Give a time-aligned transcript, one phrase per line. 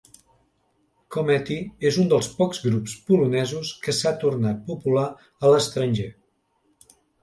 [1.15, 1.57] Komety
[1.91, 5.09] és un dels pocs grups polonesos que s'ha tornat popular
[5.47, 6.13] a l'estranger.